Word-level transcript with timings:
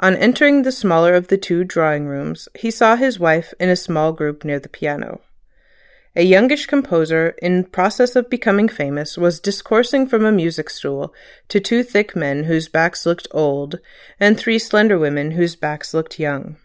On 0.00 0.14
entering 0.14 0.64
the 0.64 0.70
smaller 0.70 1.14
of 1.14 1.28
the 1.28 1.38
two 1.38 1.64
drawing 1.64 2.06
rooms 2.06 2.46
he 2.58 2.70
saw 2.70 2.94
his 2.94 3.18
wife 3.18 3.54
in 3.58 3.70
a 3.70 3.74
small 3.74 4.12
group 4.12 4.44
near 4.44 4.58
the 4.60 4.68
piano. 4.68 5.22
A 6.14 6.24
youngish 6.24 6.66
composer 6.66 7.28
in 7.40 7.64
pass 7.64 7.98
of 8.00 8.28
becoming 8.28 8.68
famous 8.68 9.16
was 9.16 9.40
discoursing 9.40 10.06
from 10.08 10.26
a 10.26 10.30
music 10.30 10.68
stool 10.68 11.14
to 11.48 11.58
two 11.58 11.82
thick 11.82 12.14
men 12.14 12.44
whose 12.44 12.68
backs 12.68 13.06
looked 13.06 13.28
old, 13.30 13.80
and 14.20 14.36
three 14.38 14.58
slender 14.58 14.98
women 14.98 15.30
whose 15.30 15.56
backs 15.56 15.94
looked 15.94 16.20
young. 16.20 16.58